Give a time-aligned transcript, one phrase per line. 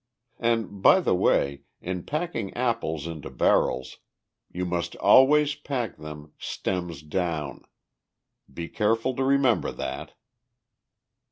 [0.39, 3.97] And, by the way, in packing apples into barrels,
[4.51, 7.65] you must always pack them stems down.
[8.51, 10.13] Be careful to remember that.